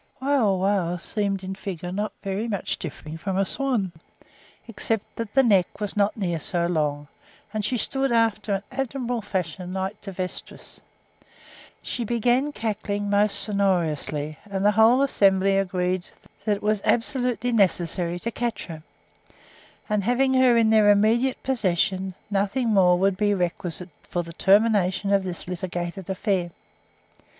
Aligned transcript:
Wauwau 0.19 0.97
seemed 0.97 1.43
in 1.43 1.53
figure 1.53 1.91
not 1.91 2.11
very 2.23 2.47
much 2.47 2.79
differing 2.79 3.19
from 3.19 3.37
a 3.37 3.45
swan, 3.45 3.91
except 4.67 5.05
that 5.15 5.35
the 5.35 5.43
neck 5.43 5.79
was 5.79 5.95
not 5.95 6.17
near 6.17 6.39
so 6.39 6.65
long, 6.65 7.07
and 7.53 7.63
she 7.63 7.77
stood 7.77 8.11
after 8.11 8.55
an 8.55 8.63
admirable 8.71 9.21
fashion 9.21 9.75
like 9.75 10.01
to 10.01 10.11
Vestris. 10.11 10.79
She 11.83 12.03
began 12.03 12.51
cackling 12.51 13.11
most 13.11 13.39
sonorously, 13.41 14.39
and 14.49 14.65
the 14.65 14.71
whole 14.71 15.03
assembly 15.03 15.55
agreed 15.59 16.07
that 16.45 16.55
it 16.55 16.63
was 16.63 16.81
absolutely 16.83 17.51
necessary 17.51 18.17
to 18.21 18.31
catch 18.31 18.65
her, 18.65 18.81
and 19.87 20.03
having 20.03 20.33
her 20.33 20.57
in 20.57 20.71
their 20.71 20.89
immediate 20.89 21.43
possession, 21.43 22.15
nothing 22.31 22.69
more 22.69 22.97
would 22.97 23.17
be 23.17 23.35
requisite 23.35 23.89
for 24.01 24.23
the 24.23 24.33
termination 24.33 25.13
of 25.13 25.23
this 25.23 25.47
litigated 25.47 26.09
affair. 26.09 26.49